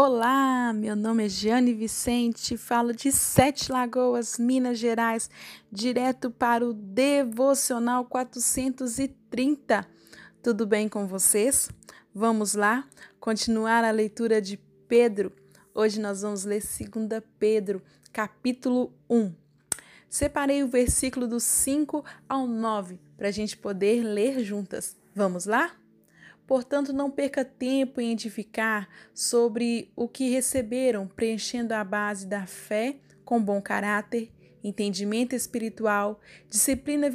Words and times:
Olá, 0.00 0.72
meu 0.72 0.94
nome 0.94 1.26
é 1.26 1.28
Giane 1.28 1.74
Vicente, 1.74 2.56
falo 2.56 2.92
de 2.92 3.10
Sete 3.10 3.72
Lagoas, 3.72 4.38
Minas 4.38 4.78
Gerais, 4.78 5.28
direto 5.72 6.30
para 6.30 6.64
o 6.64 6.72
Devocional 6.72 8.04
430. 8.04 9.84
Tudo 10.40 10.64
bem 10.68 10.88
com 10.88 11.04
vocês? 11.04 11.68
Vamos 12.14 12.54
lá 12.54 12.88
continuar 13.18 13.82
a 13.82 13.90
leitura 13.90 14.40
de 14.40 14.56
Pedro. 14.86 15.32
Hoje 15.74 15.98
nós 15.98 16.22
vamos 16.22 16.44
ler 16.44 16.62
2 16.62 17.20
Pedro, 17.36 17.82
capítulo 18.12 18.92
1. 19.10 19.34
Separei 20.08 20.62
o 20.62 20.68
versículo 20.68 21.26
do 21.26 21.40
5 21.40 22.04
ao 22.28 22.46
9 22.46 23.00
para 23.16 23.26
a 23.26 23.32
gente 23.32 23.56
poder 23.56 24.04
ler 24.04 24.44
juntas. 24.44 24.96
Vamos 25.12 25.44
lá? 25.44 25.72
Portanto, 26.48 26.94
não 26.94 27.10
perca 27.10 27.44
tempo 27.44 28.00
em 28.00 28.12
edificar 28.12 28.88
sobre 29.12 29.92
o 29.94 30.08
que 30.08 30.30
receberam, 30.30 31.06
preenchendo 31.06 31.74
a 31.74 31.84
base 31.84 32.26
da 32.26 32.46
fé 32.46 32.96
com 33.22 33.38
bom 33.38 33.60
caráter, 33.60 34.32
entendimento 34.64 35.36
espiritual, 35.36 36.18
disciplina 36.48 37.10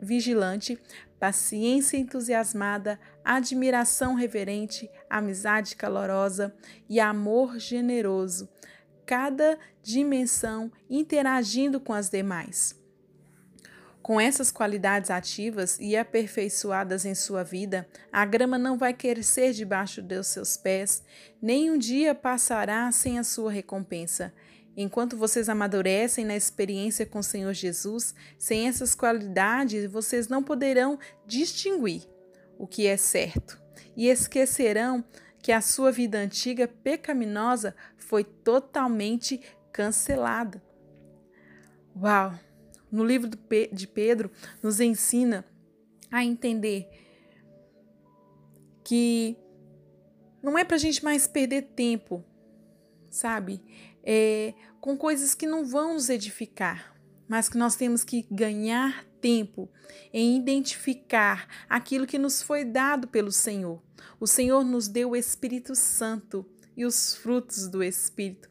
vigilante, 0.00 0.78
paciência 1.18 1.98
entusiasmada, 1.98 3.00
admiração 3.24 4.14
reverente, 4.14 4.88
amizade 5.10 5.74
calorosa 5.74 6.54
e 6.88 7.00
amor 7.00 7.58
generoso, 7.58 8.48
cada 9.04 9.58
dimensão 9.82 10.70
interagindo 10.88 11.80
com 11.80 11.92
as 11.92 12.08
demais. 12.08 12.79
Com 14.02 14.20
essas 14.20 14.50
qualidades 14.50 15.10
ativas 15.10 15.78
e 15.78 15.96
aperfeiçoadas 15.96 17.04
em 17.04 17.14
sua 17.14 17.44
vida, 17.44 17.86
a 18.10 18.24
grama 18.24 18.58
não 18.58 18.78
vai 18.78 18.94
crescer 18.94 19.52
debaixo 19.52 20.02
dos 20.02 20.28
seus 20.28 20.56
pés, 20.56 21.02
nem 21.40 21.70
um 21.70 21.76
dia 21.76 22.14
passará 22.14 22.90
sem 22.90 23.18
a 23.18 23.24
sua 23.24 23.52
recompensa. 23.52 24.32
Enquanto 24.76 25.16
vocês 25.16 25.48
amadurecem 25.48 26.24
na 26.24 26.34
experiência 26.34 27.04
com 27.04 27.18
o 27.18 27.22
Senhor 27.24 27.52
Jesus, 27.52 28.14
sem 28.38 28.68
essas 28.68 28.94
qualidades 28.94 29.90
vocês 29.90 30.28
não 30.28 30.42
poderão 30.42 30.98
distinguir 31.26 32.08
o 32.58 32.66
que 32.66 32.86
é 32.86 32.96
certo 32.96 33.60
e 33.96 34.08
esquecerão 34.08 35.04
que 35.42 35.52
a 35.52 35.60
sua 35.60 35.90
vida 35.90 36.18
antiga 36.18 36.68
pecaminosa 36.68 37.74
foi 37.98 38.24
totalmente 38.24 39.40
cancelada. 39.72 40.62
Uau! 41.96 42.49
No 42.90 43.04
livro 43.04 43.30
de 43.72 43.86
Pedro, 43.86 44.30
nos 44.62 44.80
ensina 44.80 45.44
a 46.10 46.24
entender 46.24 46.88
que 48.82 49.36
não 50.42 50.58
é 50.58 50.64
para 50.64 50.76
a 50.76 50.78
gente 50.80 51.04
mais 51.04 51.26
perder 51.26 51.62
tempo, 51.76 52.24
sabe? 53.10 53.62
É, 54.02 54.54
com 54.80 54.96
coisas 54.96 55.34
que 55.34 55.46
não 55.46 55.64
vão 55.64 55.94
nos 55.94 56.08
edificar, 56.08 56.96
mas 57.28 57.48
que 57.48 57.58
nós 57.58 57.76
temos 57.76 58.02
que 58.02 58.26
ganhar 58.30 59.04
tempo 59.20 59.70
em 60.12 60.36
identificar 60.36 61.46
aquilo 61.68 62.06
que 62.06 62.18
nos 62.18 62.42
foi 62.42 62.64
dado 62.64 63.06
pelo 63.06 63.30
Senhor. 63.30 63.82
O 64.18 64.26
Senhor 64.26 64.64
nos 64.64 64.88
deu 64.88 65.10
o 65.10 65.16
Espírito 65.16 65.74
Santo 65.74 66.44
e 66.76 66.84
os 66.84 67.14
frutos 67.14 67.68
do 67.68 67.82
Espírito. 67.82 68.48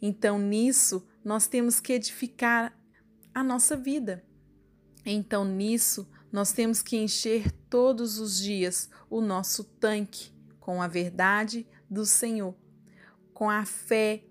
Então, 0.00 0.38
nisso, 0.38 1.06
nós 1.24 1.46
temos 1.46 1.78
que 1.78 1.92
edificar 1.92 2.76
a 3.34 3.42
nossa 3.42 3.76
vida. 3.76 4.24
Então, 5.04 5.44
nisso, 5.44 6.08
nós 6.30 6.52
temos 6.52 6.82
que 6.82 6.96
encher 6.96 7.50
todos 7.68 8.18
os 8.18 8.38
dias 8.38 8.90
o 9.08 9.20
nosso 9.20 9.64
tanque 9.64 10.32
com 10.58 10.82
a 10.82 10.86
verdade 10.86 11.66
do 11.88 12.04
Senhor, 12.06 12.54
com 13.32 13.50
a 13.50 13.64
fé, 13.64 14.22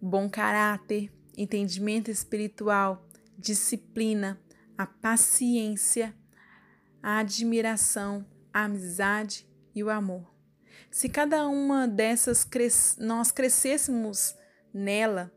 bom 0.00 0.28
caráter, 0.28 1.12
entendimento 1.36 2.10
espiritual, 2.10 3.06
disciplina, 3.38 4.40
a 4.76 4.86
paciência, 4.86 6.14
a 7.02 7.18
admiração, 7.18 8.26
a 8.52 8.64
amizade 8.64 9.46
e 9.74 9.84
o 9.84 9.90
amor. 9.90 10.32
Se 10.90 11.08
cada 11.08 11.46
uma 11.46 11.86
dessas 11.86 12.46
nós 12.98 13.30
crescêssemos 13.30 14.34
nela, 14.74 15.32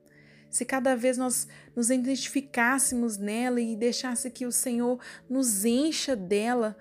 se 0.50 0.64
cada 0.64 0.96
vez 0.96 1.18
nós 1.18 1.48
nos 1.76 1.90
identificássemos 1.90 3.18
nela 3.18 3.60
e 3.60 3.76
deixasse 3.76 4.30
que 4.32 4.46
o 4.46 4.52
Senhor 4.52 5.00
nos 5.30 5.66
encha 5.66 6.16
dela, 6.16 6.78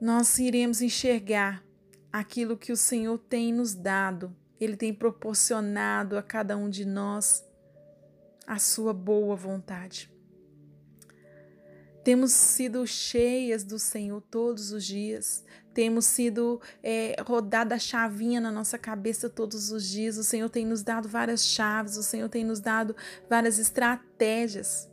nós 0.00 0.38
iremos 0.38 0.80
enxergar 0.80 1.64
aquilo 2.12 2.56
que 2.56 2.72
o 2.72 2.76
Senhor 2.76 3.18
tem 3.18 3.52
nos 3.52 3.74
dado. 3.74 4.34
Ele 4.58 4.76
tem 4.76 4.92
proporcionado 4.92 6.16
a 6.16 6.22
cada 6.22 6.56
um 6.56 6.68
de 6.68 6.84
nós 6.84 7.44
a 8.46 8.58
sua 8.58 8.92
boa 8.94 9.36
vontade. 9.36 10.15
Temos 12.06 12.30
sido 12.30 12.86
cheias 12.86 13.64
do 13.64 13.80
Senhor 13.80 14.20
todos 14.30 14.70
os 14.70 14.84
dias, 14.84 15.42
temos 15.74 16.06
sido 16.06 16.60
é, 16.80 17.16
rodada 17.26 17.74
a 17.74 17.80
chavinha 17.80 18.40
na 18.40 18.52
nossa 18.52 18.78
cabeça 18.78 19.28
todos 19.28 19.72
os 19.72 19.88
dias. 19.88 20.16
O 20.16 20.22
Senhor 20.22 20.48
tem 20.48 20.64
nos 20.64 20.84
dado 20.84 21.08
várias 21.08 21.44
chaves, 21.44 21.96
o 21.96 22.04
Senhor 22.04 22.28
tem 22.28 22.44
nos 22.44 22.60
dado 22.60 22.94
várias 23.28 23.58
estratégias. 23.58 24.88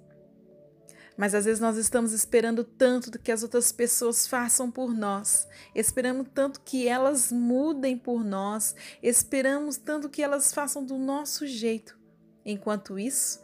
Mas 1.15 1.35
às 1.35 1.45
vezes 1.45 1.59
nós 1.59 1.77
estamos 1.77 2.13
esperando 2.13 2.63
tanto 2.63 3.11
do 3.11 3.19
que 3.19 3.31
as 3.31 3.43
outras 3.43 3.71
pessoas 3.71 4.25
façam 4.25 4.71
por 4.71 4.91
nós, 4.91 5.47
esperamos 5.75 6.25
tanto 6.33 6.61
que 6.61 6.87
elas 6.87 7.31
mudem 7.31 7.95
por 7.95 8.23
nós, 8.23 8.75
esperamos 9.03 9.77
tanto 9.77 10.09
que 10.09 10.23
elas 10.23 10.51
façam 10.51 10.83
do 10.83 10.97
nosso 10.97 11.45
jeito. 11.45 11.95
Enquanto 12.43 12.97
isso, 12.97 13.43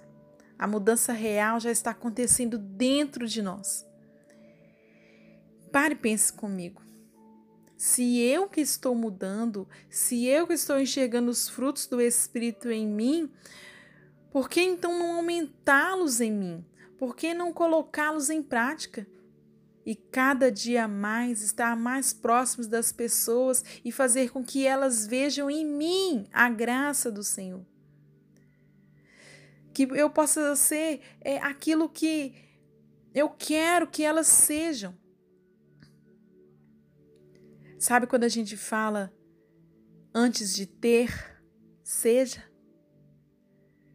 a 0.60 0.68
mudança 0.68 1.14
real 1.14 1.58
já 1.58 1.72
está 1.72 1.92
acontecendo 1.92 2.58
dentro 2.58 3.26
de 3.26 3.42
nós. 3.42 3.88
Pare 5.72 5.94
e 5.94 5.98
pense 5.98 6.34
comigo. 6.34 6.82
Se 7.78 8.20
eu 8.20 8.50
que 8.50 8.60
estou 8.60 8.94
mudando, 8.94 9.66
se 9.90 10.26
eu 10.26 10.46
que 10.46 10.54
estou 10.54 10.78
enxergando 10.78 11.32
os 11.32 11.48
frutos 11.48 11.88
do 11.88 12.02
Espírito 12.02 12.70
em 12.70 12.86
mim, 12.86 13.32
por 14.32 14.50
que 14.50 14.60
então 14.60 15.00
não 15.00 15.16
aumentá-los 15.16 16.20
em 16.20 16.32
mim? 16.32 16.66
Por 16.98 17.16
que 17.16 17.34
não 17.34 17.54
colocá-los 17.54 18.30
em 18.30 18.44
prática? 18.44 19.08
E 19.86 19.96
cada 19.96 20.52
dia 20.52 20.90
mais 20.90 21.42
estar 21.42 21.78
mais 21.78 22.12
próximos 22.12 22.68
das 22.68 22.92
pessoas 22.92 23.64
e 23.86 23.94
fazer 23.94 24.30
com 24.30 24.44
que 24.44 24.68
elas 24.68 25.08
vejam 25.08 25.50
em 25.50 25.66
mim 25.66 26.28
a 26.34 26.50
graça 26.50 27.10
do 27.10 27.24
Senhor 27.24 27.66
que 29.88 29.98
eu 29.98 30.10
possa 30.10 30.58
ser 30.58 31.00
é, 31.22 31.38
aquilo 31.38 31.88
que 31.88 32.36
eu 33.14 33.30
quero 33.30 33.88
que 33.88 34.04
elas 34.04 34.28
sejam. 34.28 34.94
Sabe 37.80 38.06
quando 38.06 38.26
a 38.26 38.30
gente 38.30 38.58
fala 38.58 39.14
antes 40.14 40.54
de 40.54 40.66
ter, 40.66 41.42
seja? 41.82 42.44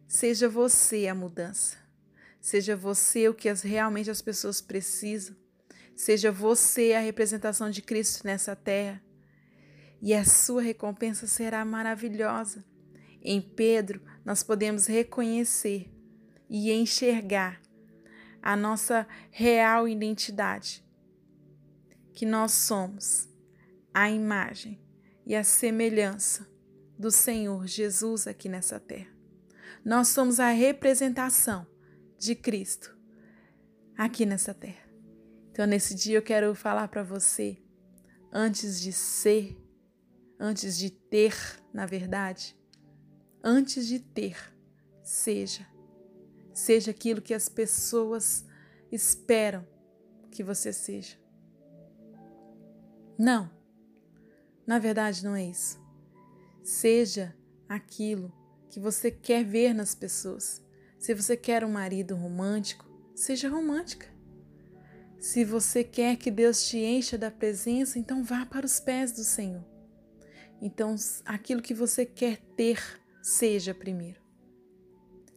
Seja 0.07 0.49
você 0.49 1.07
a 1.07 1.13
mudança. 1.13 1.77
Seja 2.41 2.75
você 2.75 3.29
o 3.29 3.33
que 3.35 3.47
as, 3.47 3.61
realmente 3.61 4.09
as 4.09 4.23
pessoas 4.23 4.59
precisam. 4.61 5.35
Seja 5.95 6.31
você 6.31 6.93
a 6.93 6.99
representação 6.99 7.69
de 7.69 7.83
Cristo 7.83 8.25
nessa 8.25 8.55
terra. 8.55 9.03
E 10.01 10.15
a 10.15 10.25
sua 10.25 10.63
recompensa 10.63 11.27
será 11.27 11.63
maravilhosa. 11.63 12.65
Em 13.27 13.41
Pedro, 13.41 13.99
nós 14.23 14.43
podemos 14.43 14.85
reconhecer 14.85 15.91
e 16.47 16.71
enxergar 16.71 17.59
a 18.39 18.55
nossa 18.55 19.07
real 19.31 19.87
identidade, 19.87 20.85
que 22.13 22.23
nós 22.23 22.51
somos 22.51 23.27
a 23.91 24.11
imagem 24.11 24.79
e 25.25 25.33
a 25.33 25.43
semelhança 25.43 26.47
do 26.99 27.09
Senhor 27.09 27.65
Jesus 27.65 28.27
aqui 28.27 28.47
nessa 28.47 28.79
terra. 28.79 29.09
Nós 29.83 30.09
somos 30.09 30.39
a 30.39 30.49
representação 30.49 31.65
de 32.19 32.35
Cristo 32.35 32.95
aqui 33.97 34.23
nessa 34.23 34.53
terra. 34.53 34.87
Então, 35.51 35.65
nesse 35.65 35.95
dia, 35.95 36.19
eu 36.19 36.21
quero 36.21 36.53
falar 36.53 36.89
para 36.89 37.01
você, 37.01 37.57
antes 38.31 38.79
de 38.79 38.93
ser, 38.93 39.57
antes 40.39 40.77
de 40.77 40.91
ter, 40.91 41.35
na 41.73 41.87
verdade, 41.87 42.55
antes 43.45 43.87
de 43.87 43.99
ter, 43.99 44.35
seja. 45.03 45.67
Seja 46.51 46.89
aquilo 46.89 47.21
que 47.21 47.33
as 47.33 47.47
pessoas 47.47 48.43
esperam 48.91 49.65
que 50.31 50.43
você 50.43 50.73
seja. 50.73 51.15
Não, 53.17 53.49
na 54.65 54.79
verdade 54.79 55.23
não 55.23 55.35
é 55.35 55.45
isso. 55.45 55.79
Seja 56.63 57.35
aquilo 57.69 58.33
que 58.69 58.79
você 58.79 59.11
quer 59.11 59.45
ver 59.45 59.73
nas 59.73 59.93
pessoas. 59.93 60.65
Se 60.97 61.13
você 61.13 61.37
quer 61.37 61.63
um 61.63 61.71
marido 61.71 62.15
romântico, 62.15 62.85
seja 63.13 63.47
romântica. 63.47 64.07
Se 65.19 65.45
você 65.45 65.83
quer 65.83 66.17
que 66.17 66.31
Deus 66.31 66.67
te 66.67 66.77
encha 66.77 67.17
da 67.17 67.31
presença, 67.31 67.97
então 67.99 68.23
vá 68.23 68.45
para 68.45 68.65
os 68.65 68.79
pés 68.79 69.11
do 69.11 69.23
Senhor 69.23 69.63
Então, 70.61 70.95
aquilo 71.25 71.61
que 71.61 71.73
você 71.73 72.05
quer 72.05 72.37
ter, 72.55 72.79
seja 73.25 73.73
primeiro. 73.73 74.21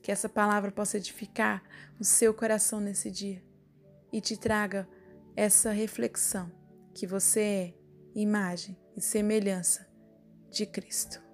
Que 0.03 0.13
essa 0.13 0.29
palavra 0.29 0.71
possa 0.71 0.99
edificar 0.99 1.63
o 1.99 2.05
seu 2.05 2.35
coração 2.35 2.81
nesse 2.81 3.11
dia 3.11 3.43
e 4.13 4.21
te 4.21 4.37
traga 4.37 4.87
essa 5.35 5.71
reflexão 5.71 6.53
que 6.95 7.07
você 7.07 7.41
é 7.41 7.75
imagem 8.15 8.79
e 8.95 9.01
semelhança 9.01 9.89
de 10.51 10.67
Cristo. 10.67 11.28